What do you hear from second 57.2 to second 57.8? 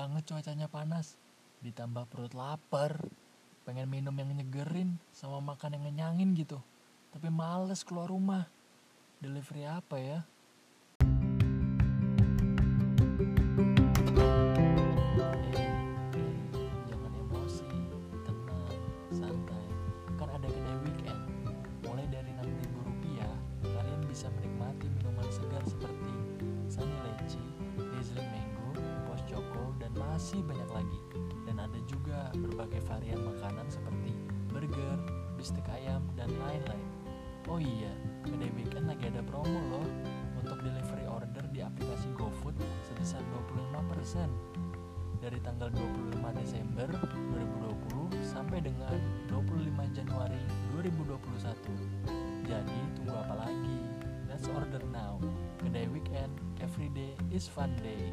is fun